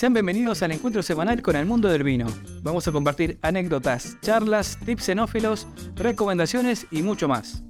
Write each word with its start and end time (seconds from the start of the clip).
Sean 0.00 0.14
bienvenidos 0.14 0.62
al 0.62 0.72
encuentro 0.72 1.02
semanal 1.02 1.42
con 1.42 1.56
el 1.56 1.66
mundo 1.66 1.86
del 1.86 2.04
vino. 2.04 2.26
Vamos 2.62 2.88
a 2.88 2.90
compartir 2.90 3.38
anécdotas, 3.42 4.16
charlas, 4.22 4.78
tips 4.82 5.04
xenófilos, 5.04 5.68
recomendaciones 5.94 6.86
y 6.90 7.02
mucho 7.02 7.28
más. 7.28 7.62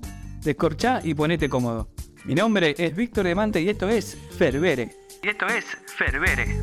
Descorchá 0.45 1.01
y 1.03 1.15
ponete 1.15 1.49
cómodo. 1.49 1.89
Mi 2.25 2.37
nombre 2.37 2.77
es 2.79 2.95
Víctor 2.95 3.25
Demante 3.27 3.61
y 3.61 3.69
esto 3.69 3.89
es 3.89 4.17
Ferbere. 4.39 4.93
Y 5.25 5.29
esto 5.29 5.45
es 5.47 5.65
Ferbere. 5.87 6.63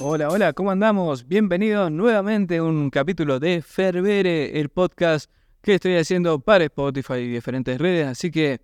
Hola, 0.00 0.30
hola, 0.30 0.54
¿cómo 0.54 0.70
andamos? 0.70 1.28
Bienvenidos 1.28 1.92
nuevamente 1.92 2.56
a 2.56 2.62
un 2.62 2.88
capítulo 2.88 3.40
de 3.40 3.60
Ferbere, 3.60 4.58
el 4.58 4.70
podcast 4.70 5.30
que 5.60 5.74
estoy 5.74 5.96
haciendo 5.96 6.40
para 6.40 6.64
Spotify 6.64 7.16
y 7.16 7.28
diferentes 7.28 7.78
redes. 7.78 8.06
Así 8.06 8.30
que 8.30 8.62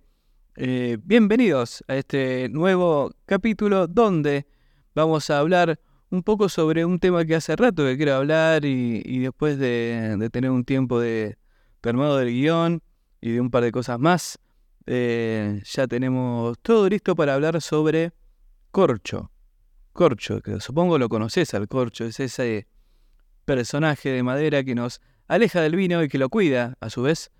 eh, 0.55 0.97
bienvenidos 1.03 1.83
a 1.87 1.97
este 1.97 2.49
nuevo 2.49 3.11
capítulo 3.27 3.85
donde 3.85 4.47
vamos 4.97 5.29
a 5.29 5.37
hablar 5.37 5.79
un 6.09 6.23
poco 6.23 6.49
sobre 6.49 6.83
un 6.83 6.97
tema 6.99 7.23
que 7.23 7.35
hace 7.35 7.55
rato 7.55 7.83
que 7.83 7.97
quiero 7.97 8.15
hablar 8.15 8.65
y, 8.65 9.19
después 9.19 9.59
de, 9.59 10.29
tener 10.31 10.49
un 10.49 10.65
tiempo 10.65 10.99
de, 10.99 11.37
del 11.83 12.29
guion 12.29 12.81
y 13.21 13.33
de 13.33 13.41
un 13.41 13.51
par 13.51 13.63
de 13.63 13.71
cosas 13.71 13.99
más, 13.99 14.39
eh, 14.87 15.61
ya 15.65 15.87
tenemos 15.87 16.57
todo 16.63 16.89
listo 16.89 17.15
para 17.15 17.35
hablar 17.35 17.61
sobre 17.61 18.11
corcho. 18.71 19.31
Corcho, 19.93 20.41
que 20.41 20.59
supongo 20.59 20.97
lo 20.97 21.09
conoces 21.09 21.53
al 21.53 21.67
corcho, 21.67 22.05
es 22.05 22.19
ese 22.19 22.67
personaje 23.45 24.09
de 24.09 24.23
madera 24.23 24.63
que 24.63 24.73
nos 24.73 24.99
aleja 25.27 25.61
del 25.61 25.75
vino 25.75 26.01
y 26.01 26.07
que 26.07 26.17
lo 26.17 26.29
cuida, 26.29 26.75
a 26.79 26.89
su 26.89 27.03
vez, 27.03 27.31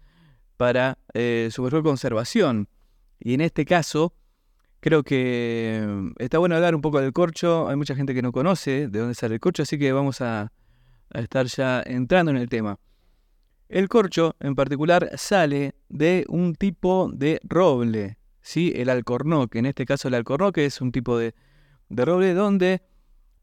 para 0.58 1.00
eh, 1.14 1.50
su 1.52 1.64
mejor 1.64 1.82
conservación. 1.82 2.70
Y 3.20 3.34
en 3.34 3.42
este 3.42 3.66
caso, 3.66 4.14
creo 4.88 5.04
que 5.04 6.14
está 6.18 6.38
bueno 6.38 6.56
hablar 6.56 6.74
un 6.74 6.80
poco 6.80 7.02
del 7.02 7.12
corcho. 7.12 7.68
Hay 7.68 7.76
mucha 7.76 7.94
gente 7.94 8.14
que 8.14 8.22
no 8.22 8.32
conoce 8.32 8.88
de 8.88 9.00
dónde 9.00 9.16
sale 9.16 9.34
el 9.34 9.42
corcho, 9.42 9.64
así 9.64 9.78
que 9.78 9.92
vamos 9.92 10.22
a, 10.22 10.54
estar 11.14 11.46
ya 11.48 11.84
entrando 11.86 12.32
en 12.32 12.38
el 12.38 12.48
tema. 12.48 12.80
El 13.68 13.90
corcho, 13.90 14.38
en 14.40 14.56
particular, 14.56 15.12
sale 15.18 15.76
de 15.90 16.24
un 16.30 16.56
tipo 16.56 17.12
de 17.14 17.42
roble, 17.44 18.18
¿sí? 18.42 18.72
el 18.78 18.90
alcornoque. 18.90 19.60
En 19.60 19.66
este 19.66 19.86
caso, 19.86 20.08
el 20.08 20.14
alcornoque 20.14 20.66
es 20.66 20.80
un 20.80 20.94
tipo 20.94 21.18
de, 21.18 21.36
roble 21.90 22.34
donde, 22.34 22.82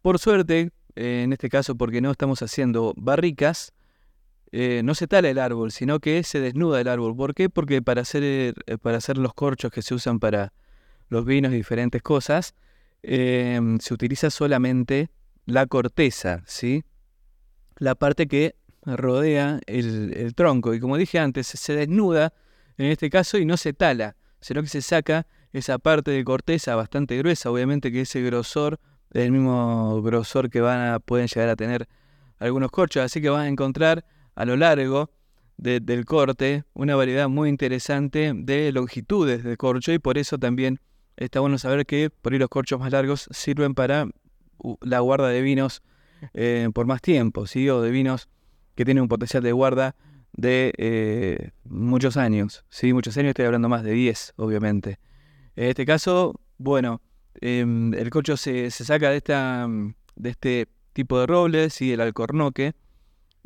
por 0.00 0.18
suerte, 0.18 0.70
eh, 0.96 1.24
en 1.24 1.34
este 1.34 1.50
caso 1.50 1.74
porque 1.74 2.00
no 2.00 2.10
estamos 2.10 2.40
haciendo 2.40 2.94
barricas, 2.96 3.74
eh, 4.50 4.80
no 4.82 4.94
se 4.94 5.06
tala 5.06 5.28
el 5.28 5.38
árbol, 5.38 5.72
sino 5.72 6.00
que 6.00 6.22
se 6.22 6.40
desnuda 6.40 6.80
el 6.80 6.88
árbol. 6.88 7.14
¿Por 7.14 7.34
qué? 7.34 7.50
Porque 7.50 7.82
para 7.82 8.00
hacer, 8.00 8.22
eh, 8.24 8.54
para 8.80 8.96
hacer 8.96 9.18
los 9.18 9.34
corchos 9.34 9.70
que 9.70 9.82
se 9.82 9.92
usan 9.92 10.18
para 10.18 10.54
los 11.08 11.24
vinos 11.24 11.52
y 11.52 11.56
diferentes 11.56 12.02
cosas, 12.02 12.54
em, 13.02 13.78
se 13.78 13.94
utiliza 13.94 14.30
solamente 14.30 15.10
la 15.46 15.66
corteza, 15.66 16.42
¿sí? 16.46 16.84
La 17.76 17.94
parte 17.94 18.26
que 18.26 18.56
rodea 18.84 19.60
el, 19.66 20.34
tronco. 20.34 20.74
Y 20.74 20.80
como 20.80 20.96
dije 20.96 21.18
antes, 21.18 21.46
se 21.46 21.74
desnuda 21.74 22.32
en 22.76 22.86
este 22.86 23.10
caso 23.10 23.38
y 23.38 23.44
no 23.44 23.56
se 23.56 23.72
tala, 23.72 24.16
sino 24.40 24.62
que 24.62 24.68
se 24.68 24.82
saca 24.82 25.26
esa 25.52 25.78
parte 25.78 26.10
de 26.10 26.24
corteza 26.24 26.74
bastante 26.74 27.16
gruesa, 27.16 27.50
obviamente 27.50 27.92
que 27.92 28.02
ese 28.02 28.20
grosor 28.22 28.80
es 29.12 29.24
el 29.24 29.32
mismo 29.32 30.02
grosor 30.02 30.50
que 30.50 30.60
van 30.60 30.80
a, 30.80 30.98
pueden 30.98 31.28
llegar 31.28 31.48
a 31.48 31.56
tener 31.56 31.88
algunos 32.38 32.70
corchos, 32.70 33.04
así 33.04 33.22
que 33.22 33.30
van 33.30 33.42
a 33.42 33.48
encontrar 33.48 34.04
a 34.34 34.44
lo 34.44 34.56
largo 34.56 35.10
del 35.56 36.04
corte 36.04 36.64
una 36.74 36.96
variedad 36.96 37.28
muy 37.28 37.48
interesante 37.48 38.32
de 38.34 38.72
longitudes 38.72 39.44
de 39.44 39.56
corcho 39.56 39.92
y 39.92 40.00
por 40.00 40.18
eso 40.18 40.36
también 40.36 40.80
está 41.16 41.40
bueno 41.40 41.58
saber 41.58 41.86
que 41.86 42.10
por 42.10 42.32
ahí 42.32 42.38
los 42.38 42.48
corchos 42.48 42.80
más 42.80 42.92
largos 42.92 43.28
sirven 43.30 43.74
para 43.74 44.06
la 44.80 45.00
guarda 45.00 45.28
de 45.28 45.42
vinos 45.42 45.82
eh, 46.32 46.68
por 46.72 46.86
más 46.86 47.02
tiempo, 47.02 47.46
¿sí? 47.46 47.68
o 47.68 47.80
de 47.82 47.90
vinos 47.90 48.28
que 48.74 48.84
tienen 48.84 49.02
un 49.02 49.08
potencial 49.08 49.42
de 49.42 49.52
guarda 49.52 49.94
de 50.32 50.72
eh, 50.78 51.50
muchos 51.64 52.16
años, 52.16 52.64
¿sí? 52.70 52.92
muchos 52.92 53.16
años, 53.16 53.30
estoy 53.30 53.44
hablando 53.44 53.68
más 53.68 53.84
de 53.84 53.92
10, 53.92 54.34
obviamente. 54.36 54.98
En 55.54 55.68
este 55.68 55.86
caso, 55.86 56.40
bueno, 56.58 57.00
em, 57.40 57.94
el 57.94 58.10
corcho 58.10 58.36
se, 58.36 58.70
se, 58.70 58.84
saca 58.84 59.10
de, 59.10 59.18
esta, 59.18 59.68
de 60.16 60.30
este 60.30 60.68
tipo 60.92 61.20
de 61.20 61.26
roble, 61.26 61.70
¿sí? 61.70 61.92
el 61.92 62.00
alcornoque, 62.00 62.74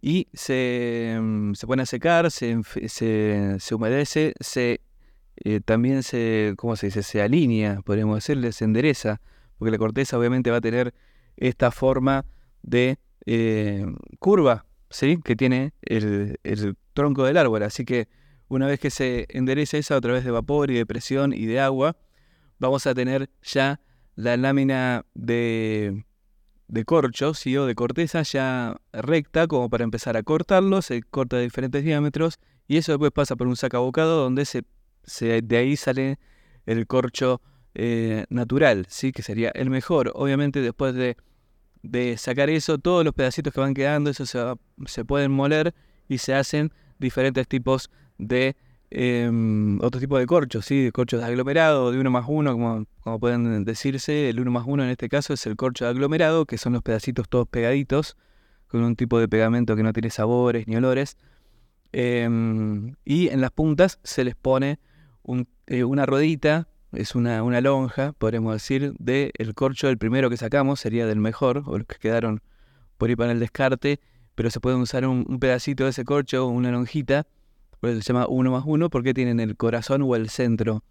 y 0.00 0.28
se, 0.32 1.18
mm, 1.20 1.54
se 1.54 1.66
pone 1.66 1.82
a 1.82 1.86
secar, 1.86 2.30
se, 2.30 2.60
se, 2.88 3.74
humedece, 3.74 4.34
se 4.40 4.80
eh, 5.44 5.60
también 5.60 6.02
se, 6.02 6.54
¿cómo 6.56 6.76
se 6.76 6.86
dice? 6.86 7.02
Se 7.02 7.22
alinea, 7.22 7.82
podríamos 7.82 8.16
decirle, 8.16 8.52
se 8.52 8.64
endereza, 8.64 9.20
porque 9.58 9.70
la 9.70 9.78
corteza 9.78 10.18
obviamente 10.18 10.50
va 10.50 10.58
a 10.58 10.60
tener 10.60 10.94
esta 11.36 11.70
forma 11.70 12.24
de 12.62 12.98
eh, 13.26 13.86
curva, 14.18 14.66
¿sí? 14.90 15.20
Que 15.22 15.36
tiene 15.36 15.72
el, 15.82 16.38
el, 16.42 16.76
tronco 16.94 17.24
del 17.24 17.36
árbol. 17.36 17.62
Así 17.62 17.84
que 17.84 18.08
una 18.48 18.66
vez 18.66 18.80
que 18.80 18.90
se 18.90 19.26
endereza 19.30 19.78
esa 19.78 19.96
a 19.96 20.00
través 20.00 20.24
de 20.24 20.30
vapor 20.30 20.70
y 20.70 20.74
de 20.74 20.86
presión 20.86 21.32
y 21.32 21.46
de 21.46 21.60
agua, 21.60 21.96
vamos 22.58 22.86
a 22.86 22.94
tener 22.94 23.30
ya 23.42 23.80
la 24.16 24.36
lámina 24.36 25.04
de, 25.14 26.04
de 26.66 26.84
corcho, 26.84 27.34
¿sí? 27.34 27.56
o 27.56 27.66
de 27.66 27.74
corteza 27.74 28.22
ya 28.22 28.76
recta, 28.92 29.46
como 29.46 29.70
para 29.70 29.84
empezar 29.84 30.16
a 30.16 30.22
cortarlo, 30.24 30.82
se 30.82 31.02
corta 31.02 31.36
de 31.36 31.44
diferentes 31.44 31.84
diámetros 31.84 32.40
y 32.66 32.78
eso 32.78 32.92
después 32.92 33.12
pasa 33.12 33.36
por 33.36 33.46
un 33.46 33.56
sacabocado 33.56 34.22
donde 34.22 34.44
se, 34.44 34.64
se 35.08 35.42
de 35.42 35.56
ahí 35.56 35.76
sale 35.76 36.18
el 36.66 36.86
corcho 36.86 37.40
eh, 37.74 38.26
natural, 38.30 38.86
¿sí? 38.88 39.12
que 39.12 39.22
sería 39.22 39.50
el 39.50 39.70
mejor. 39.70 40.12
Obviamente 40.14 40.60
después 40.60 40.94
de, 40.94 41.16
de, 41.82 42.16
sacar 42.16 42.50
eso, 42.50 42.78
todos 42.78 43.04
los 43.04 43.14
pedacitos 43.14 43.52
que 43.52 43.60
van 43.60 43.74
quedando, 43.74 44.10
eso 44.10 44.26
se, 44.26 44.38
se 44.86 45.04
pueden 45.04 45.32
moler 45.32 45.74
y 46.08 46.18
se 46.18 46.34
hacen 46.34 46.72
diferentes 46.98 47.48
tipos 47.48 47.90
de 48.18 48.56
Em, 48.90 49.78
otro 49.82 50.00
tipo 50.00 50.18
de 50.18 50.26
corchos, 50.26 50.64
¿sí? 50.64 50.90
corchos 50.92 51.20
de 51.20 51.26
aglomerado, 51.26 51.92
de 51.92 52.00
uno 52.00 52.10
más 52.10 52.24
uno, 52.26 52.52
como, 52.52 52.86
como 53.00 53.20
pueden 53.20 53.64
decirse. 53.64 54.30
El 54.30 54.40
uno 54.40 54.50
más 54.50 54.64
uno 54.66 54.82
en 54.82 54.90
este 54.90 55.08
caso 55.08 55.34
es 55.34 55.46
el 55.46 55.56
corcho 55.56 55.84
de 55.84 55.90
aglomerado, 55.90 56.46
que 56.46 56.56
son 56.58 56.72
los 56.72 56.82
pedacitos 56.82 57.28
todos 57.28 57.46
pegaditos, 57.48 58.16
con 58.66 58.82
un 58.82 58.96
tipo 58.96 59.18
de 59.18 59.28
pegamento 59.28 59.76
que 59.76 59.82
no 59.82 59.92
tiene 59.92 60.10
sabores 60.10 60.66
ni 60.66 60.76
olores. 60.76 61.18
Em, 61.92 62.94
y 63.04 63.28
en 63.28 63.40
las 63.40 63.50
puntas 63.50 63.98
se 64.04 64.24
les 64.24 64.34
pone 64.36 64.78
eh, 65.66 65.84
una 65.84 66.06
rodita, 66.06 66.68
es 66.92 67.14
una, 67.14 67.42
una 67.42 67.60
lonja, 67.60 68.12
podemos 68.12 68.54
decir, 68.54 68.94
del 68.98 69.32
el 69.36 69.54
corcho, 69.54 69.88
el 69.88 69.98
primero 69.98 70.30
que 70.30 70.36
sacamos 70.36 70.80
sería 70.80 71.06
del 71.06 71.18
mejor, 71.18 71.62
o 71.66 71.78
los 71.78 71.86
que 71.86 71.96
quedaron 71.98 72.42
por 72.96 73.08
ahí 73.08 73.16
para 73.16 73.32
el 73.32 73.40
descarte, 73.40 74.00
pero 74.34 74.50
se 74.50 74.60
puede 74.60 74.76
usar 74.76 75.06
un, 75.06 75.24
pedacito 75.40 75.84
de 75.84 75.90
ese 75.90 76.04
corcho, 76.04 76.46
una 76.46 76.70
lonjita, 76.70 77.26
por 77.80 77.90
se 77.90 78.00
llama 78.00 78.26
uno 78.28 78.50
más 78.50 78.64
uno, 78.66 78.90
porque 78.90 79.14
tienen 79.14 79.40
el 79.40 79.56
corazón 79.56 80.02
o 80.02 80.16
el 80.16 80.28
centro 80.28 80.84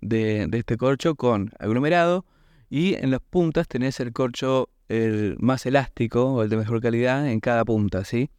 de, 0.00 0.48
este 0.52 0.76
corcho 0.76 1.14
con 1.14 1.50
aglomerado 1.58 2.24
y 2.68 2.94
en 2.94 3.10
las 3.10 3.20
puntas 3.20 3.68
tenés 3.68 4.00
el 4.00 4.12
corcho 4.12 4.70
el 4.88 5.36
más 5.38 5.66
elástico 5.66 6.34
o 6.34 6.42
el 6.42 6.48
de 6.48 6.56
mejor 6.56 6.80
calidad 6.80 7.28
en 7.28 7.40
cada 7.40 7.64
punta, 7.64 8.04
¿sí? 8.04 8.30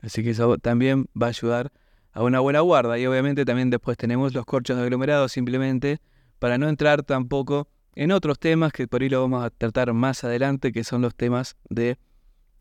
Así 0.00 0.22
que 0.22 0.30
eso 0.30 0.58
también 0.58 1.06
va 1.20 1.26
a 1.26 1.30
ayudar 1.30 1.72
a 2.12 2.22
una 2.22 2.40
buena 2.40 2.60
guarda 2.60 2.98
y 2.98 3.06
obviamente 3.06 3.44
también 3.44 3.70
después 3.70 3.96
tenemos 3.96 4.34
los 4.34 4.44
corchos 4.44 4.76
de 4.76 4.82
aglomerado 4.82 5.28
simplemente 5.28 6.00
para 6.38 6.58
no 6.58 6.68
entrar 6.68 7.02
tampoco 7.02 7.68
en 7.94 8.12
otros 8.12 8.38
temas 8.38 8.72
que 8.72 8.88
por 8.88 9.02
ahí 9.02 9.08
lo 9.08 9.20
vamos 9.20 9.44
a 9.44 9.50
tratar 9.50 9.92
más 9.92 10.24
adelante, 10.24 10.72
que 10.72 10.84
son 10.84 11.02
los 11.02 11.14
temas 11.14 11.56
de 11.68 11.98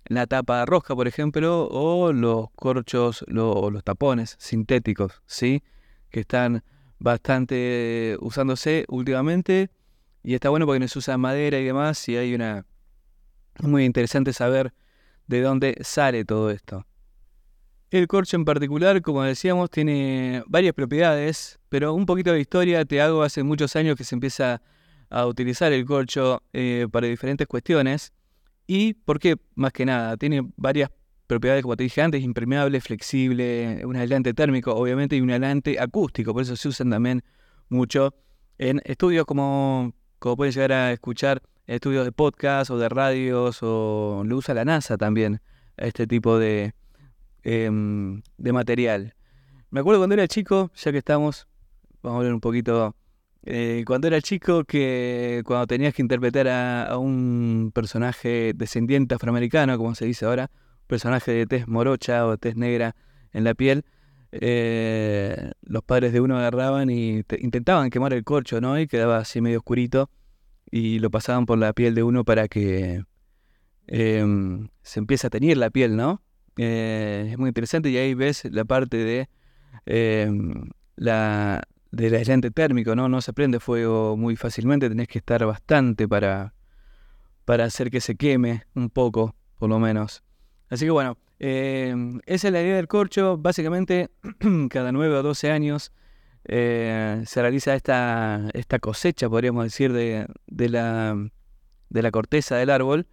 la 0.05 0.27
tapa 0.27 0.65
roja, 0.65 0.95
por 0.95 1.07
ejemplo, 1.07 1.67
o 1.69 2.11
los 2.11 2.49
corchos 2.55 3.23
o 3.23 3.69
los 3.71 3.83
tapones 3.83 4.35
sintéticos, 4.39 5.21
¿sí? 5.25 5.63
Que 6.09 6.21
están 6.21 6.63
bastante 6.97 8.17
usándose 8.19 8.85
últimamente 8.89 9.69
y 10.23 10.33
está 10.33 10.49
bueno 10.49 10.65
porque 10.65 10.79
no 10.79 10.87
se 10.87 10.99
usa 10.99 11.17
madera 11.17 11.59
y 11.59 11.63
demás 11.63 12.07
y 12.09 12.17
hay 12.17 12.33
una... 12.33 12.65
muy 13.61 13.85
interesante 13.85 14.33
saber 14.33 14.73
de 15.27 15.41
dónde 15.41 15.77
sale 15.81 16.25
todo 16.25 16.49
esto. 16.49 16.85
El 17.91 18.07
corcho 18.07 18.35
en 18.37 18.45
particular, 18.45 19.01
como 19.01 19.23
decíamos, 19.23 19.71
tiene 19.71 20.43
varias 20.45 20.75
propiedades, 20.75 21.59
pero 21.69 21.95
un 21.95 22.05
poquito 22.05 22.31
de 22.31 22.39
historia 22.39 22.85
te 22.85 23.01
hago 23.01 23.23
hace 23.23 23.41
muchos 23.41 23.75
años 23.75 23.95
que 23.95 24.03
se 24.03 24.13
empieza 24.13 24.61
a 25.09 25.25
utilizar 25.25 25.73
el 25.73 25.85
corcho 25.85 26.43
eh, 26.53 26.87
para 26.91 27.07
diferentes 27.07 27.47
cuestiones. 27.47 28.13
¿Y 28.67 28.93
por 28.93 29.17
qué? 29.19 29.37
Más 29.55 29.73
que 29.73 29.87
nada, 29.87 30.17
tiene 30.17 30.47
varias 30.55 30.91
propiedades, 31.25 31.63
como 31.63 31.75
te 31.75 31.83
dije 31.83 32.03
antes, 32.03 32.21
impermeable, 32.21 32.79
flexible, 32.79 33.81
un 33.83 33.95
aislante 33.95 34.35
térmico, 34.35 34.71
obviamente, 34.75 35.15
y 35.15 35.21
un 35.21 35.31
aislante 35.31 35.79
acústico. 35.79 36.31
Por 36.31 36.43
eso 36.43 36.55
se 36.55 36.67
usan 36.67 36.91
también 36.91 37.23
mucho 37.69 38.13
en 38.59 38.81
estudios 38.85 39.25
como, 39.25 39.95
como 40.19 40.37
pueden 40.37 40.53
llegar 40.53 40.73
a 40.73 40.91
escuchar, 40.91 41.41
estudios 41.65 42.05
de 42.05 42.11
podcast 42.11 42.69
o 42.69 42.77
de 42.77 42.87
radios, 42.87 43.63
o 43.63 44.21
lo 44.23 44.37
usa 44.37 44.53
la 44.53 44.63
NASA 44.63 44.95
también, 44.95 45.41
este 45.75 46.05
tipo 46.05 46.37
de, 46.37 46.73
em, 47.43 48.21
de 48.37 48.53
material. 48.53 49.15
Me 49.71 49.79
acuerdo 49.81 49.99
cuando 49.99 50.15
era 50.15 50.27
chico, 50.27 50.71
ya 50.75 50.91
que 50.91 50.97
estamos, 50.97 51.47
vamos 52.01 52.17
a 52.17 52.19
hablar 52.19 52.33
un 52.33 52.41
poquito 52.41 52.95
eh, 53.43 53.83
cuando 53.87 54.07
era 54.07 54.21
chico, 54.21 54.63
que 54.65 55.41
cuando 55.45 55.67
tenías 55.67 55.93
que 55.93 56.01
interpretar 56.01 56.47
a, 56.47 56.97
un 56.97 57.71
personaje 57.73 58.53
descendiente 58.55 59.15
afroamericano, 59.15 59.77
como 59.77 59.95
se 59.95 60.05
dice 60.05 60.25
ahora, 60.25 60.51
personaje 60.87 61.31
de 61.31 61.45
tez 61.45 61.67
morocha 61.67 62.25
o 62.25 62.37
tez 62.37 62.55
negra 62.55 62.95
en 63.31 63.43
la 63.43 63.53
piel, 63.53 63.85
eh, 64.31 65.51
los 65.61 65.83
padres 65.83 66.13
de 66.13 66.21
uno 66.21 66.37
agarraban 66.37 66.89
y 66.89 67.23
intentaban 67.39 67.89
quemar 67.89 68.13
el 68.13 68.23
corcho, 68.23 68.61
¿no? 68.61 68.79
Y 68.79 68.87
quedaba 68.87 69.17
así 69.17 69.41
medio 69.41 69.59
oscurito 69.59 70.09
y 70.69 70.99
lo 70.99 71.09
pasaban 71.09 71.45
por 71.45 71.57
la 71.57 71.73
piel 71.73 71.95
de 71.95 72.03
uno 72.03 72.23
para 72.25 72.47
que 72.47 73.03
em, 73.87 74.69
se 74.83 74.99
empiece 74.99 75.27
a 75.27 75.29
teñir 75.29 75.57
la 75.57 75.69
piel, 75.69 75.95
¿no? 75.95 76.21
Eh, 76.61 77.29
es 77.31 77.37
muy 77.37 77.47
interesante 77.47 77.89
y 77.89 77.95
ahí 77.95 78.13
ves 78.13 78.43
la 78.51 78.65
parte 78.65 78.97
de 78.97 79.29
em, 79.85 80.69
la 80.97 81.63
del 81.89 82.13
aislante 82.15 82.51
térmico, 82.51 82.97
¿no? 82.97 83.07
No 83.07 83.21
se 83.21 83.31
prende 83.31 83.61
fuego 83.61 84.17
muy 84.17 84.35
fácilmente, 84.35 84.89
tenés 84.89 85.07
que 85.07 85.19
estar 85.19 85.45
bastante 85.45 86.05
para, 86.05 86.53
para 87.45 87.63
hacer 87.63 87.89
que 87.89 88.01
se 88.01 88.17
queme 88.17 88.63
un 88.75 88.89
poco, 88.89 89.37
por 89.57 89.69
lo 89.69 89.79
menos. 89.79 90.21
Así 90.69 90.83
que 90.83 90.91
bueno, 90.91 91.17
eh, 91.39 91.95
esa 92.25 92.47
es 92.49 92.53
la 92.53 92.61
idea 92.61 92.75
del 92.75 92.89
corcho. 92.89 93.37
Básicamente, 93.37 94.09
cada 94.69 94.91
9 94.91 95.15
o 95.15 95.23
12 95.23 95.51
años 95.51 95.93
eh, 96.43 97.23
se 97.25 97.41
realiza 97.41 97.73
esta, 97.73 98.49
esta 98.53 98.79
cosecha, 98.79 99.29
podríamos 99.29 99.63
decir, 99.63 99.93
de, 99.93 100.27
de, 100.47 100.67
la, 100.67 101.15
de 101.87 102.01
la 102.01 102.11
corteza 102.11 102.57
del 102.57 102.69
árbol. 102.69 103.07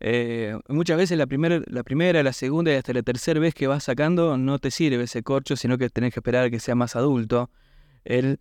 Eh, 0.00 0.58
muchas 0.68 0.96
veces 0.96 1.16
la, 1.16 1.26
primer, 1.26 1.64
la 1.72 1.82
primera, 1.82 2.22
la 2.22 2.32
segunda 2.32 2.72
y 2.72 2.74
hasta 2.74 2.92
la 2.92 3.02
tercera 3.02 3.40
vez 3.40 3.54
que 3.54 3.66
vas 3.66 3.84
sacando 3.84 4.36
no 4.36 4.58
te 4.58 4.70
sirve 4.70 5.04
ese 5.04 5.22
corcho, 5.22 5.56
sino 5.56 5.78
que 5.78 5.88
tenés 5.88 6.12
que 6.12 6.20
esperar 6.20 6.44
a 6.44 6.50
que 6.50 6.60
sea 6.60 6.74
más 6.74 6.96
adulto. 6.96 7.50
El, 8.04 8.38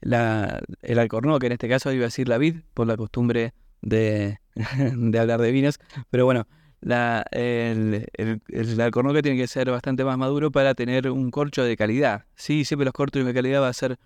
la, 0.00 0.60
el 0.82 0.98
alcornoque, 0.98 1.40
que 1.40 1.46
en 1.46 1.52
este 1.52 1.68
caso 1.68 1.92
iba 1.92 2.04
a 2.04 2.06
decir 2.06 2.28
la 2.28 2.38
vid, 2.38 2.60
por 2.74 2.86
la 2.86 2.96
costumbre 2.96 3.54
de, 3.82 4.38
de 4.96 5.18
hablar 5.18 5.40
de 5.40 5.50
vinos, 5.52 5.78
pero 6.10 6.24
bueno, 6.24 6.46
la, 6.80 7.24
el, 7.32 8.06
el, 8.14 8.40
el 8.48 9.22
tiene 9.22 9.36
que 9.36 9.46
ser 9.46 9.70
bastante 9.70 10.04
más 10.04 10.18
maduro 10.18 10.50
para 10.50 10.74
tener 10.74 11.10
un 11.10 11.30
corcho 11.30 11.64
de 11.64 11.76
calidad. 11.76 12.26
Sí, 12.36 12.64
siempre 12.64 12.84
los 12.84 12.94
corchos 12.94 13.24
de 13.24 13.34
calidad 13.34 13.62
va 13.62 13.68
a 13.68 13.72
ser 13.72 13.98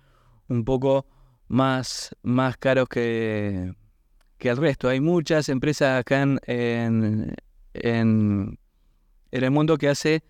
un 0.47 0.65
poco 0.65 1.05
más, 1.47 2.15
más 2.23 2.57
caros 2.57 2.87
que, 2.89 3.73
que 4.41 4.49
el 4.49 4.57
resto. 4.57 4.89
Hay 4.89 4.99
muchas 4.99 5.47
empresas 5.49 5.99
acá 5.99 6.23
en, 6.23 6.39
en, 6.45 7.35
en 7.73 8.57
el 9.31 9.51
mundo 9.51 9.77
que 9.77 9.87
hace 9.87 10.23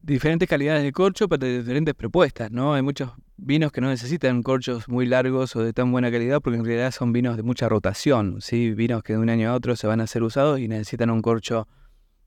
diferentes 0.00 0.48
calidades 0.48 0.82
de 0.82 0.90
corcho 0.90 1.28
para 1.28 1.46
diferentes 1.46 1.94
propuestas, 1.94 2.50
¿no? 2.50 2.72
Hay 2.72 2.80
muchos 2.80 3.12
vinos 3.36 3.72
que 3.72 3.82
no 3.82 3.88
necesitan 3.88 4.42
corchos 4.42 4.88
muy 4.88 5.04
largos 5.06 5.54
o 5.54 5.62
de 5.62 5.74
tan 5.74 5.92
buena 5.92 6.10
calidad 6.10 6.40
porque 6.40 6.58
en 6.58 6.64
realidad 6.64 6.90
son 6.92 7.12
vinos 7.12 7.36
de 7.36 7.42
mucha 7.42 7.68
rotación, 7.68 8.40
¿sí? 8.40 8.72
Vinos 8.72 9.02
que 9.02 9.12
de 9.12 9.18
un 9.18 9.28
año 9.28 9.50
a 9.50 9.54
otro 9.54 9.76
se 9.76 9.86
van 9.86 10.00
a 10.00 10.06
ser 10.06 10.22
usados 10.22 10.58
y 10.58 10.66
necesitan 10.66 11.10
un 11.10 11.20
corcho 11.20 11.68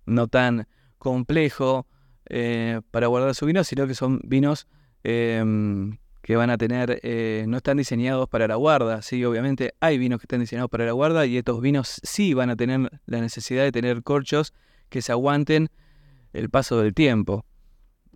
no 0.05 0.27
tan 0.27 0.67
complejo 0.99 1.87
eh, 2.29 2.81
para 2.91 3.07
guardar 3.07 3.33
su 3.33 3.47
vino, 3.47 3.63
sino 3.63 3.87
que 3.87 3.95
son 3.95 4.21
vinos 4.23 4.67
em, 5.03 5.97
que 6.25 6.35
van 6.35 6.49
a 6.49 6.57
tener, 6.57 6.99
eh, 7.03 7.45
no 7.47 7.57
están 7.57 7.77
diseñados 7.77 8.27
para 8.27 8.47
la 8.47 8.55
guarda, 8.55 9.03
¿sí? 9.03 9.23
Obviamente 9.23 9.75
hay 9.79 9.99
vinos 9.99 10.19
que 10.19 10.23
están 10.23 10.39
diseñados 10.39 10.71
para 10.71 10.83
la 10.83 10.91
guarda 10.91 11.27
y 11.27 11.37
estos 11.37 11.61
vinos 11.61 12.01
sí 12.01 12.33
van 12.33 12.49
a 12.49 12.55
tener 12.55 12.89
la 13.05 13.21
necesidad 13.21 13.61
de 13.61 13.71
tener 13.71 14.01
corchos 14.01 14.51
que 14.89 15.03
se 15.03 15.11
aguanten 15.11 15.69
el 16.33 16.49
paso 16.49 16.81
del 16.81 16.95
tiempo. 16.95 17.45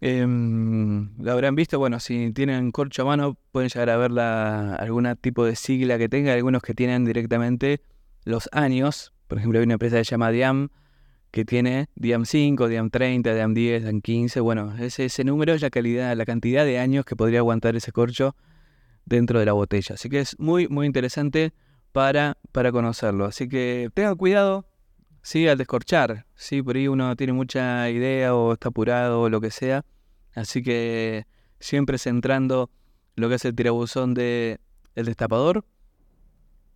Eh, 0.01 0.25
lo 0.25 1.31
habrán 1.31 1.53
visto, 1.53 1.77
bueno, 1.77 1.99
si 1.99 2.33
tienen 2.33 2.71
corcho 2.71 3.03
a 3.03 3.05
mano 3.05 3.37
pueden 3.51 3.69
llegar 3.69 3.91
a 3.91 3.97
ver 3.97 4.09
la, 4.09 4.73
algún 4.73 5.15
tipo 5.21 5.45
de 5.45 5.55
sigla 5.55 5.99
que 5.99 6.09
tenga, 6.09 6.33
algunos 6.33 6.63
que 6.63 6.73
tienen 6.73 7.05
directamente 7.05 7.79
los 8.25 8.49
años, 8.53 9.13
por 9.27 9.37
ejemplo 9.37 9.59
hay 9.59 9.65
una 9.65 9.73
empresa 9.73 9.97
que 9.97 10.05
se 10.05 10.09
llama 10.09 10.31
Diam, 10.31 10.69
que 11.31 11.45
tiene 11.45 11.87
Diam 11.95 12.25
5, 12.25 12.67
Diam 12.67 12.89
30, 12.89 13.33
Diam 13.33 13.53
10, 13.53 13.83
Diam 13.83 14.01
15, 14.01 14.39
bueno, 14.39 14.75
ese, 14.77 15.05
ese 15.05 15.23
número 15.23 15.53
es 15.53 15.61
la 15.61 15.69
calidad, 15.69 16.15
la 16.15 16.25
cantidad 16.25 16.65
de 16.65 16.79
años 16.79 17.05
que 17.05 17.15
podría 17.15 17.39
aguantar 17.39 17.75
ese 17.75 17.91
corcho 17.91 18.35
dentro 19.05 19.39
de 19.39 19.45
la 19.45 19.53
botella, 19.53 19.95
así 19.95 20.09
que 20.09 20.19
es 20.19 20.37
muy, 20.39 20.67
muy 20.67 20.85
interesante 20.85 21.53
para, 21.91 22.37
para 22.51 22.71
conocerlo, 22.71 23.25
así 23.25 23.47
que 23.47 23.89
tengan 23.93 24.15
cuidado, 24.15 24.69
Sí, 25.21 25.47
al 25.47 25.57
descorchar. 25.57 26.25
Sí, 26.35 26.61
por 26.61 26.75
ahí 26.75 26.87
uno 26.87 27.15
tiene 27.15 27.33
mucha 27.33 27.89
idea 27.89 28.33
o 28.35 28.53
está 28.53 28.69
apurado 28.69 29.21
o 29.21 29.29
lo 29.29 29.41
que 29.41 29.51
sea. 29.51 29.85
Así 30.33 30.63
que 30.63 31.25
siempre 31.59 31.97
centrando 31.97 32.69
lo 33.15 33.29
que 33.29 33.35
es 33.35 33.45
el 33.45 33.55
tirabuzón 33.55 34.13
de 34.13 34.59
el 34.95 35.05
destapador 35.05 35.65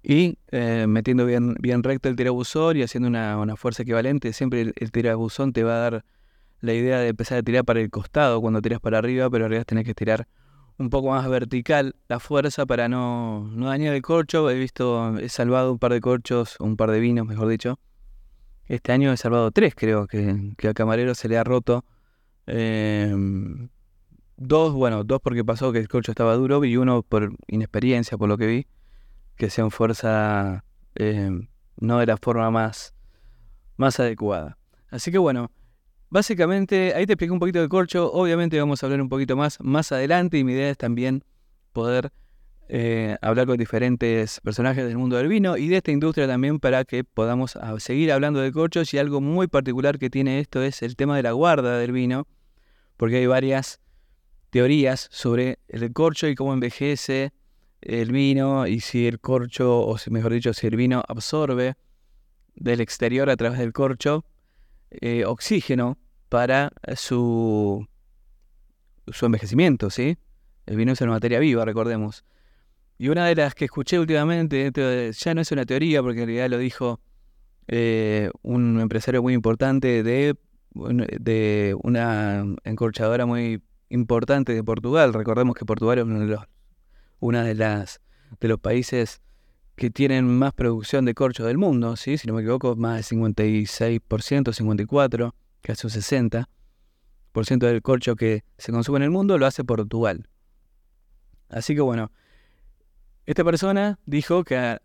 y 0.04 0.38
eh, 0.52 0.86
metiendo 0.88 1.26
bien, 1.26 1.56
bien 1.60 1.82
recto 1.82 2.10
el 2.10 2.16
tirabuzón 2.16 2.78
y 2.78 2.84
haciendo 2.84 3.08
una, 3.08 3.56
fuerza 3.56 3.84
equivalente. 3.84 4.34
Siempre 4.34 4.62
el, 4.62 4.74
el, 4.76 4.92
tirabuzón 4.92 5.54
te 5.54 5.64
va 5.64 5.76
a 5.76 5.90
dar 5.90 6.06
la 6.60 6.74
idea 6.74 7.00
de 7.00 7.10
empezar 7.10 7.38
a 7.40 7.44
tirar 7.44 7.66
para 7.66 7.80
el 7.80 7.90
costado 7.90 8.42
cuando 8.42 8.62
tiras 8.62 8.80
para 8.80 8.98
arriba, 9.00 9.30
pero 9.30 9.46
en 9.46 9.52
realidad 9.52 9.66
tenés 9.66 9.86
que 9.86 9.96
tirar 9.96 10.28
un 10.78 10.90
poco 10.90 11.10
más 11.10 11.28
vertical 11.30 11.96
la 12.08 12.20
fuerza 12.20 12.66
para 12.66 12.90
no, 12.90 13.50
no 13.54 13.68
dañar 13.68 13.94
el 13.94 14.02
corcho. 14.02 14.50
He 14.50 14.60
visto, 14.60 15.18
he 15.18 15.30
salvado 15.30 15.72
un 15.72 15.80
par 15.80 15.94
de 15.94 16.02
corchos, 16.02 16.58
un 16.60 16.76
par 16.78 16.92
de 16.92 17.00
vinos, 17.00 17.26
mejor 17.26 17.48
dicho 17.48 17.80
este 18.68 18.92
año 18.92 19.12
he 19.12 19.18
salvado 19.18 19.52
tres, 19.52 19.74
creo, 19.76 20.08
que, 20.08 20.54
que 20.58 20.68
al 20.68 20.74
camarero 20.74 21.16
se 21.16 21.28
le 21.28 21.38
ha 21.38 21.44
roto. 21.44 21.86
Em, 22.46 23.70
dos, 24.38 24.74
bueno, 24.74 25.04
dos 25.04 25.22
porque 25.22 25.44
pasó 25.44 25.72
que 25.72 25.80
el 25.80 25.88
corcho 25.88 26.12
estaba 26.12 26.36
duro 26.36 26.64
y 26.64 26.78
uno 26.78 27.04
por 27.04 27.34
inexperiencia, 27.48 28.18
por 28.18 28.30
lo 28.30 28.38
que 28.38 28.48
vi, 28.48 28.68
que 29.36 29.50
sea 29.50 29.64
en 29.64 29.72
fuerza 29.72 30.64
em, 30.96 31.48
no 31.78 32.00
de 32.00 32.06
la 32.06 32.18
forma 32.18 32.50
más, 32.52 32.94
más 33.78 34.00
adecuada. 34.00 34.58
Así 34.90 35.12
que 35.12 35.18
bueno, 35.18 35.52
básicamente 36.10 36.94
ahí 36.96 37.06
te 37.06 37.14
expliqué 37.14 37.32
un 37.32 37.40
poquito 37.40 37.60
del 37.60 37.70
corcho. 37.70 38.12
Obviamente 38.12 38.60
vamos 38.60 38.84
a 38.84 38.86
hablar 38.86 39.02
un 39.02 39.10
poquito 39.10 39.36
más 39.36 39.60
más 39.60 39.92
adelante 39.92 40.38
y 40.38 40.44
mi 40.44 40.54
idea 40.54 40.70
es 40.70 40.78
también 40.78 41.24
poder 41.72 42.12
eh, 42.70 43.18
hablar 43.22 43.46
con 43.46 43.58
diferentes 43.58 44.40
personajes 44.40 44.86
del 44.86 44.98
mundo 44.98 45.18
del 45.18 45.28
vino 45.28 45.58
y 45.58 45.68
de 45.68 45.78
esta 45.78 45.92
industria 45.92 46.28
también 46.28 46.60
para 46.60 46.86
que 46.86 47.04
podamos 47.04 47.58
ah, 47.58 47.76
seguir 47.80 48.12
hablando 48.12 48.40
de 48.40 48.52
corchos 48.54 48.94
y 48.94 48.98
algo 48.98 49.20
muy 49.20 49.48
particular 49.48 50.00
que 50.00 50.10
tiene 50.10 50.40
esto 50.40 50.64
es 50.64 50.82
el 50.82 50.96
tema 50.96 51.18
de 51.18 51.24
la 51.24 51.34
guarda 51.34 51.78
del 51.78 51.92
vino, 51.92 52.26
porque 52.96 53.18
hay 53.18 53.28
varias 53.28 53.82
teorías 54.50 55.10
sobre 55.12 55.60
el 55.68 55.92
corcho 55.92 56.28
y 56.28 56.36
cómo 56.36 56.54
envejece 56.54 57.34
el 57.86 58.12
vino 58.12 58.68
y 58.68 58.80
si 58.80 59.08
el 59.08 59.20
corcho, 59.20 59.82
o 59.82 59.98
mejor 60.10 60.34
dicho, 60.34 60.54
si 60.54 60.68
el 60.68 60.76
vino 60.76 61.04
absorbe 61.08 61.76
del 62.56 62.82
exterior 62.82 63.30
a 63.30 63.36
través 63.36 63.60
del 63.60 63.74
corcho 63.74 64.26
eh, 64.92 65.26
oxígeno 65.26 65.98
para 66.30 66.72
su, 66.96 67.88
su 69.08 69.26
envejecimiento, 69.26 69.90
¿sí? 69.90 70.18
El 70.66 70.78
vino 70.78 70.94
es 70.94 71.02
una 71.02 71.12
materia 71.12 71.40
viva, 71.40 71.66
recordemos. 71.66 72.24
Y 72.98 73.10
una 73.10 73.26
de 73.26 73.36
las 73.36 73.54
que 73.56 73.66
escuché 73.66 74.00
últimamente, 74.00 74.72
ya 75.12 75.34
no 75.34 75.42
es 75.42 75.52
una 75.52 75.66
teoría, 75.66 76.02
porque 76.02 76.22
en 76.22 76.28
realidad 76.28 76.50
lo 76.50 76.58
dijo 76.58 77.02
eh, 77.68 78.30
un 78.44 78.80
empresario 78.80 79.22
muy 79.22 79.34
importante 79.34 80.04
de, 80.04 80.36
de 80.74 81.76
una 81.84 82.46
encorchadora 82.64 83.26
muy 83.26 83.62
importante 83.90 84.54
de 84.54 84.64
Portugal. 84.64 85.14
Recordemos 85.14 85.56
que 85.56 85.66
Portugal 85.66 85.98
es 86.00 86.06
uno 86.06 86.20
de 86.20 86.28
los, 86.28 86.46
una 87.24 87.44
de 87.44 87.56
las 87.56 88.02
de 88.40 88.48
los 88.50 88.60
países 88.60 89.22
que 89.76 89.90
tienen 89.90 90.28
más 90.28 90.54
producción 90.54 91.06
de 91.06 91.14
corcho 91.14 91.46
del 91.46 91.58
mundo, 91.58 91.96
¿sí? 91.96 92.18
si 92.18 92.28
no 92.28 92.34
me 92.34 92.42
equivoco, 92.42 92.76
más 92.76 93.10
del 93.10 93.20
56%, 93.20 94.54
54%, 94.54 95.34
casi 95.62 95.88
un 95.88 96.46
60% 97.34 97.58
del 97.60 97.82
corcho 97.82 98.16
que 98.16 98.44
se 98.58 98.72
consume 98.72 98.98
en 98.98 99.04
el 99.04 99.10
mundo 99.10 99.38
lo 99.38 99.46
hace 99.46 99.64
Portugal. 99.64 100.28
Así 101.50 101.74
que 101.74 101.82
bueno, 101.82 102.12
esta 103.26 103.44
persona 103.44 104.00
dijo 104.06 104.44
que 104.44 104.80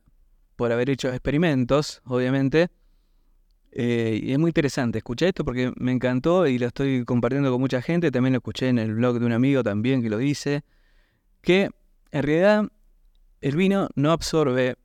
por 0.56 0.70
haber 0.70 0.90
hecho 0.90 1.08
experimentos, 1.08 2.02
obviamente, 2.04 2.68
eh, 3.72 4.20
y 4.22 4.32
es 4.32 4.38
muy 4.38 4.50
interesante, 4.50 4.98
escuché 4.98 5.28
esto 5.28 5.44
porque 5.44 5.72
me 5.76 5.92
encantó 5.92 6.46
y 6.46 6.58
lo 6.58 6.68
estoy 6.68 7.04
compartiendo 7.04 7.50
con 7.50 7.60
mucha 7.60 7.82
gente, 7.82 8.10
también 8.10 8.32
lo 8.32 8.38
escuché 8.38 8.68
en 8.68 8.78
el 8.78 8.94
blog 8.94 9.18
de 9.18 9.26
un 9.26 9.32
amigo 9.32 9.62
también 9.62 10.02
que 10.02 10.08
lo 10.08 10.18
dice, 10.18 10.64
que 11.42 11.70
en 12.10 12.22
realidad 12.22 12.68
el 13.40 13.56
vino 13.56 13.88
no 13.94 14.12
absorbe 14.12 14.76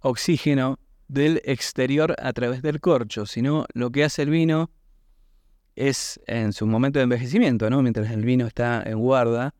oxígeno 0.00 0.78
del 1.08 1.40
exterior 1.44 2.14
a 2.18 2.32
través 2.32 2.62
del 2.62 2.80
corcho, 2.80 3.26
sino 3.26 3.66
lo 3.74 3.90
que 3.90 4.04
hace 4.04 4.22
el 4.22 4.30
vino 4.30 4.70
es 5.76 6.20
en 6.26 6.52
su 6.52 6.66
momento 6.66 6.98
de 6.98 7.04
envejecimiento, 7.04 7.68
¿no? 7.68 7.82
mientras 7.82 8.10
el 8.10 8.24
vino 8.24 8.46
está 8.46 8.82
en 8.84 8.98
guarda, 8.98 9.54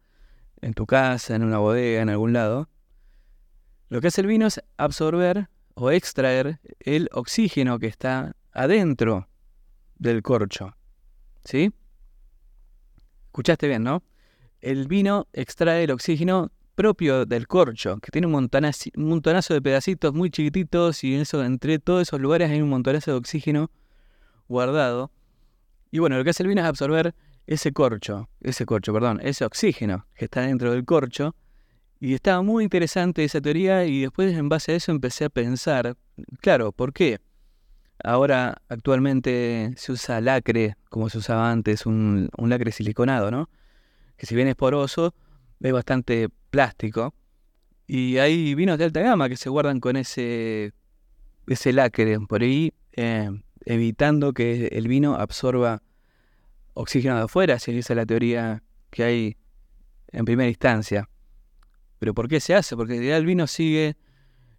en 0.61 0.73
tu 0.75 0.87
casa, 0.87 1.35
en 1.35 1.43
una 1.43 1.59
bodega, 1.59 2.03
en 2.03 2.09
algún 2.09 2.33
lado, 2.33 2.69
lo 3.89 4.01
que 4.01 4.09
hace 4.09 4.23
el 4.23 4.27
vino 4.27 4.47
es 4.47 4.61
absorber 4.77 5.49
o 5.75 5.91
extraer 5.91 6.61
el 6.81 7.09
oxígeno 7.13 7.79
que 7.79 7.87
está 7.87 8.35
adentro 8.53 9.29
del 9.97 10.23
corcho. 10.23 10.77
¿Sí? 11.45 11.73
Escuchaste 13.27 13.69
bien, 13.69 13.83
¿no? 13.83 14.03
El 14.65 14.89
vino 14.89 15.29
extrae 15.35 15.85
el 15.85 15.91
oxígeno 15.91 16.51
propio 16.75 17.27
del 17.27 17.47
corcho, 17.47 17.99
que 17.99 18.11
tiene 18.11 18.27
un 18.27 18.33
montonazo, 18.33 19.55
de 19.55 19.63
pedacitos 19.63 20.15
muy 20.15 20.31
chiquititos 20.31 21.05
y 21.05 21.15
eso, 21.15 21.45
entre 21.45 21.79
todos 21.79 22.03
esos 22.03 22.19
lugares 22.19 22.51
hay 22.51 22.63
un 22.63 22.71
montonazo 22.71 23.13
de 23.13 23.17
oxígeno 23.19 23.71
guardado. 24.49 25.13
Y 25.91 25.99
bueno, 25.99 26.17
lo 26.17 26.25
que 26.25 26.31
hace 26.31 26.43
el 26.43 26.49
vino 26.49 26.63
es 26.63 26.67
absorber 26.67 27.15
ese 27.47 27.73
corcho, 27.73 28.29
ese 28.41 28.65
corcho, 28.65 28.93
perdón, 28.93 29.21
ese 29.23 29.45
oxígeno 29.45 30.07
que 30.15 30.25
está 30.25 30.41
dentro 30.41 30.73
del 30.73 30.85
corcho. 30.85 31.37
Y 32.01 32.15
estaba 32.15 32.43
muy 32.43 32.65
interesante 32.65 33.23
esa 33.23 33.41
teoría 33.41 33.85
y 33.85 34.01
después 34.01 34.35
en 34.35 34.49
base 34.49 34.73
a 34.73 34.77
eso 34.77 34.93
empecé 34.93 35.27
a 35.27 35.31
pensar, 35.31 35.97
claro, 36.41 36.73
¿por 36.73 36.93
qué? 36.93 37.21
Ahora 38.03 38.61
actualmente 38.69 39.73
se 39.77 39.93
usa 39.93 40.21
lacre, 40.21 40.77
como 40.89 41.09
se 41.09 41.19
usaba 41.19 41.51
antes, 41.51 41.87
un 41.87 42.31
lacre 42.37 42.73
siliconado, 42.73 43.31
¿no? 43.31 43.49
Que 44.17 44.27
si 44.27 44.35
bien 44.35 44.49
es 44.49 44.55
poroso, 44.57 45.15
es 45.61 45.73
bastante 45.73 46.29
plástico. 46.51 47.15
Y 47.87 48.19
hay 48.19 48.55
vinos 48.55 48.79
de 48.79 48.85
alta 48.85 49.01
gama 49.01 49.29
que 49.29 49.37
se 49.37 49.49
guardan 49.51 49.81
con 49.81 49.97
ese, 49.97 50.73
ese 51.47 51.73
lacre 51.73 52.19
por 52.21 52.43
ahí, 52.43 52.73
eh, 52.93 53.31
evitando 53.67 54.33
que 54.33 54.69
el 54.69 54.89
vino 54.89 55.15
absorba 55.15 55.83
oxígeno 56.75 57.17
de 57.17 57.23
afuera, 57.23 57.59
si 57.59 57.77
esa 57.77 57.93
es 57.93 57.97
la 57.97 58.07
teoría 58.07 58.63
que 58.91 59.05
hay 59.05 59.37
en 60.09 60.25
primera 60.25 60.49
instancia. 60.49 61.09
Pero 61.99 62.15
¿por 62.15 62.29
qué 62.29 62.41
se 62.41 62.55
hace? 62.55 62.77
Porque 62.77 63.17
el 63.17 63.27
vino 63.27 63.47
sigue 63.47 63.97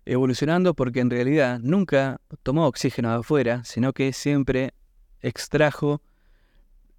evolucionando 0.06 0.74
porque 0.76 1.00
en 1.00 1.10
realidad 1.10 1.60
nunca 1.60 2.22
tomó 2.44 2.68
oxígeno 2.68 3.10
de 3.10 3.18
afuera, 3.18 3.64
sino 3.64 3.94
que 3.94 4.14
siempre 4.14 4.74
extrajo 5.22 6.02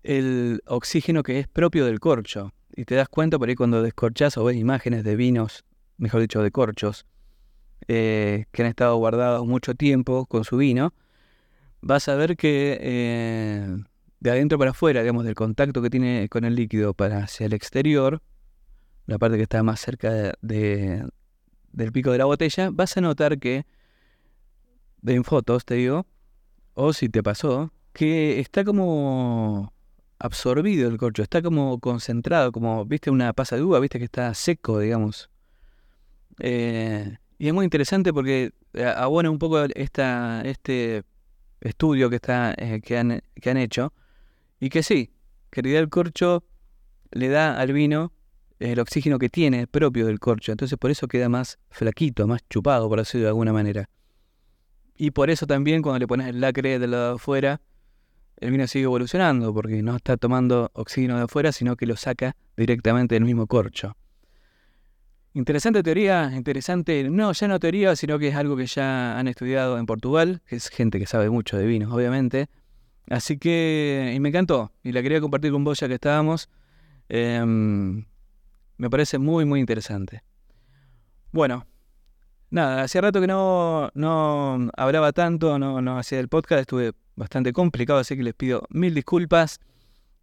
el 0.07 0.63
oxígeno 0.67 1.23
que 1.23 1.41
es 1.41 1.49
propio 1.49 1.85
del 1.85 2.01
corcho. 2.01 2.53
Y 2.75 2.85
te 2.85 2.95
das 2.95 3.09
cuenta 3.09 3.39
por 3.39 3.49
ahí 3.49 3.55
cuando 3.55 3.83
descorchas 3.83 4.37
o 4.37 4.45
ves 4.45 4.57
imágenes 4.57 5.03
de 5.03 5.17
vinos, 5.17 5.65
mejor 5.97 6.21
dicho, 6.21 6.43
de 6.43 6.51
corchos, 6.51 7.07
eh, 7.89 8.47
que 8.53 8.63
han 8.63 8.69
estado 8.69 8.97
guardados 8.97 9.47
mucho 9.47 9.75
tiempo 9.75 10.27
con 10.27 10.45
su 10.45 10.57
vino, 10.57 10.95
vas 11.81 12.09
a 12.09 12.15
ver 12.15 12.37
que 12.37 12.79
eh, 12.81 13.77
de 14.21 14.31
adentro 14.31 14.59
para 14.59 14.71
afuera, 14.73 15.01
digamos, 15.01 15.25
del 15.25 15.35
contacto 15.35 15.83
que 15.83 15.91
tiene 15.91 16.29
con 16.29 16.45
el 16.45 16.55
líquido 16.55 16.95
para 16.95 17.25
hacia 17.25 17.47
el 17.47 17.53
exterior, 17.53 18.23
la 19.07 19.19
parte 19.19 19.37
que 19.37 19.45
está 19.45 19.63
más 19.63 19.81
cerca 19.81 20.35
de, 20.41 21.07
del 21.73 21.93
pico 21.93 22.11
de 22.13 22.19
la 22.19 22.25
botella, 22.25 22.71
vas 22.73 22.97
a 22.97 23.01
notar 23.01 23.39
que, 23.39 23.67
en 25.07 25.25
fotos 25.25 25.65
te 25.65 25.75
digo, 25.75 26.07
o 26.75 26.93
si 26.93 27.09
te 27.09 27.23
pasó, 27.23 27.73
que 27.93 28.41
está 28.41 28.65
como 28.65 29.73
absorbido 30.18 30.88
el 30.88 30.96
corcho, 30.96 31.23
está 31.23 31.42
como 31.42 31.78
concentrado, 31.78 32.52
como, 32.52 32.85
viste, 32.85 33.11
una 33.11 33.32
pasa 33.32 33.56
de 33.56 33.62
uva, 33.62 33.80
viste 33.80 33.99
que 33.99 34.04
está 34.04 34.32
seco, 34.35 34.78
digamos. 34.78 35.30
Eh, 36.40 37.16
y 37.38 37.49
es 37.49 37.54
muy 37.54 37.64
interesante 37.64 38.12
porque 38.12 38.52
eh, 38.73 38.85
abona 38.85 39.30
un 39.30 39.38
poco 39.38 39.62
esta, 39.75 40.42
este 40.42 41.04
estudio 41.61 42.08
que, 42.11 42.16
está, 42.16 42.54
eh, 42.56 42.80
que, 42.82 42.99
han, 42.99 43.23
que 43.35 43.50
han 43.50 43.56
hecho, 43.56 43.92
y 44.61 44.70
que 44.70 44.82
sí, 44.82 45.12
que 45.50 45.61
en 45.61 45.66
el 45.66 45.88
corcho 45.88 46.44
le 47.11 47.28
da 47.28 47.58
al 47.58 47.73
vino 47.73 48.12
el 48.58 48.80
oxígeno 48.80 49.18
que 49.18 49.28
tiene 49.28 49.66
propio 49.66 50.06
del 50.06 50.18
corcho, 50.18 50.52
entonces 50.52 50.78
por 50.78 50.90
eso 50.90 51.08
queda 51.08 51.28
más 51.28 51.58
flaquito, 51.70 52.26
más 52.26 52.40
chupado, 52.49 52.88
por 52.88 52.99
decirlo 52.99 53.25
de 53.25 53.28
alguna 53.28 53.52
manera. 53.52 53.90
Y 54.96 55.11
por 55.11 55.28
eso 55.28 55.46
también 55.46 55.82
cuando 55.82 55.99
le 55.99 56.06
pones 56.06 56.28
el 56.28 56.40
lacre 56.40 56.78
del 56.78 56.92
lado 56.92 57.08
de 57.11 57.14
afuera, 57.16 57.61
el 58.38 58.50
vino 58.50 58.66
sigue 58.66 58.85
evolucionando, 58.85 59.52
porque 59.55 59.83
no 59.83 59.97
está 59.97 60.16
tomando 60.16 60.71
oxígeno 60.75 61.16
de 61.16 61.25
afuera, 61.25 61.52
sino 61.52 61.76
que 61.76 61.87
lo 61.87 61.97
saca 61.97 62.37
directamente 62.57 63.14
del 63.14 63.25
mismo 63.25 63.47
corcho. 63.47 63.97
Interesante 65.33 65.83
teoría, 65.83 66.33
interesante, 66.35 67.09
no, 67.11 67.33
ya 67.33 67.49
no 67.49 67.61
teoría, 67.61 67.95
sino 67.95 68.19
que 68.19 68.28
es 68.28 68.35
algo 68.35 68.57
que 68.57 68.66
ya 68.66 69.19
han 69.19 69.28
estudiado 69.28 69.78
en 69.78 69.85
Portugal, 69.85 70.40
que 70.47 70.57
es 70.57 70.69
gente 70.69 70.99
que 70.99 71.07
sabe 71.07 71.28
mucho 71.28 71.59
de 71.59 71.66
vinos, 71.66 71.93
obviamente. 71.93 72.49
Así 73.09 73.38
que, 73.38 74.12
y 74.14 74.21
me 74.21 74.31
encantó, 74.31 74.73
y 74.83 74.93
la 74.93 75.02
quería 75.02 75.21
compartir 75.21 75.52
con 75.52 75.62
vos 75.62 75.78
ya 75.78 75.88
que 75.88 75.95
estábamos. 75.95 76.49
Em, 77.09 78.07
me 78.78 78.90
parece 78.90 79.19
muy, 79.19 79.45
muy 79.45 79.61
interesante. 79.61 80.23
Bueno, 81.33 81.66
nada, 82.50 82.83
hacía 82.83 83.02
rato 83.02 83.21
que 83.21 83.26
no, 83.26 83.90
no 83.95 84.71
hablaba 84.76 85.12
tanto, 85.12 85.59
no, 85.59 85.83
no 85.83 85.99
hacía 85.99 86.19
el 86.19 86.28
podcast, 86.28 86.62
estuve 86.62 86.93
bastante 87.16 87.52
complicado, 87.52 87.99
así 87.99 88.16
que 88.16 88.23
les 88.23 88.35
pido 88.35 88.66
mil 88.70 88.94
disculpas. 88.94 89.61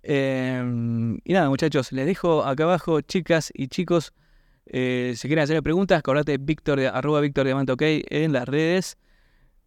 Em, 0.03 1.17
y 1.23 1.33
nada, 1.33 1.50
muchachos, 1.50 1.91
les 1.91 2.05
dejo 2.05 2.43
acá 2.43 2.63
abajo, 2.63 3.01
chicas 3.01 3.51
y 3.53 3.67
chicos, 3.67 4.13
eh, 4.65 5.13
si 5.17 5.27
quieren 5.27 5.43
hacer 5.43 5.62
preguntas, 5.62 6.00
acordate 6.00 6.38
Víctor, 6.38 6.79
arroba 6.79 7.21
Víctor 7.21 7.45
Diamante 7.45 7.73
en 8.09 8.33
las 8.33 8.47
redes. 8.47 8.97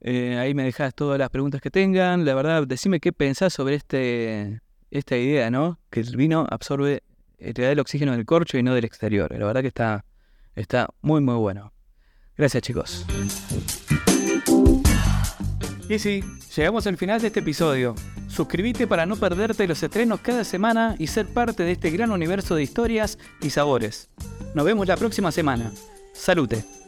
Eh, 0.00 0.36
ahí 0.38 0.54
me 0.54 0.64
dejas 0.64 0.94
todas 0.94 1.18
las 1.18 1.30
preguntas 1.30 1.60
que 1.60 1.70
tengan. 1.70 2.24
La 2.24 2.34
verdad, 2.34 2.66
decime 2.66 3.00
qué 3.00 3.12
pensás 3.12 3.52
sobre 3.52 3.74
este, 3.74 4.60
esta 4.90 5.16
idea, 5.16 5.50
¿no? 5.50 5.78
Que 5.90 6.00
el 6.00 6.16
vino 6.16 6.46
absorbe, 6.50 7.02
eh, 7.38 7.52
te 7.52 7.62
da 7.62 7.72
el 7.72 7.80
oxígeno 7.80 8.12
del 8.12 8.24
corcho 8.24 8.58
y 8.58 8.62
no 8.62 8.74
del 8.74 8.84
exterior. 8.84 9.30
La 9.36 9.46
verdad 9.46 9.62
que 9.62 9.68
está, 9.68 10.04
está 10.54 10.88
muy, 11.02 11.20
muy 11.20 11.36
bueno. 11.36 11.72
Gracias, 12.36 12.62
chicos. 12.62 13.06
Y 15.88 15.98
sí, 16.00 16.24
llegamos 16.56 16.86
al 16.86 16.96
final 16.96 17.20
de 17.20 17.28
este 17.28 17.40
episodio. 17.40 17.94
Suscríbete 18.28 18.86
para 18.86 19.06
no 19.06 19.16
perderte 19.16 19.68
los 19.68 19.82
estrenos 19.82 20.20
cada 20.20 20.42
semana 20.42 20.96
y 20.98 21.06
ser 21.06 21.26
parte 21.26 21.62
de 21.62 21.72
este 21.72 21.90
gran 21.90 22.10
universo 22.10 22.56
de 22.56 22.64
historias 22.64 23.18
y 23.40 23.50
sabores. 23.50 24.08
Nos 24.54 24.64
vemos 24.64 24.88
la 24.88 24.96
próxima 24.96 25.30
semana. 25.30 25.70
Salute. 26.12 26.85